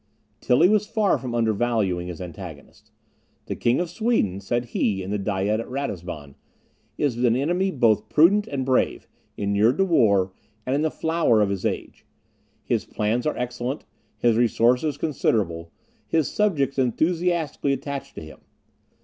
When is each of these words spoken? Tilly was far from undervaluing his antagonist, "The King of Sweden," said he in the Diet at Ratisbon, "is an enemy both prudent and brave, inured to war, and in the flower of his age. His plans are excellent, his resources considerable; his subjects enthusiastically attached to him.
Tilly 0.39 0.67
was 0.67 0.87
far 0.87 1.19
from 1.19 1.35
undervaluing 1.35 2.07
his 2.07 2.19
antagonist, 2.19 2.89
"The 3.45 3.55
King 3.55 3.79
of 3.79 3.87
Sweden," 3.91 4.39
said 4.39 4.65
he 4.65 5.03
in 5.03 5.11
the 5.11 5.19
Diet 5.19 5.59
at 5.59 5.69
Ratisbon, 5.69 6.33
"is 6.97 7.23
an 7.23 7.35
enemy 7.35 7.69
both 7.69 8.09
prudent 8.09 8.47
and 8.47 8.65
brave, 8.65 9.07
inured 9.37 9.77
to 9.77 9.85
war, 9.85 10.31
and 10.65 10.73
in 10.73 10.81
the 10.81 10.89
flower 10.89 11.39
of 11.39 11.49
his 11.51 11.67
age. 11.67 12.03
His 12.63 12.83
plans 12.83 13.27
are 13.27 13.37
excellent, 13.37 13.85
his 14.17 14.37
resources 14.37 14.97
considerable; 14.97 15.71
his 16.07 16.27
subjects 16.31 16.79
enthusiastically 16.79 17.71
attached 17.73 18.15
to 18.15 18.23
him. 18.25 18.39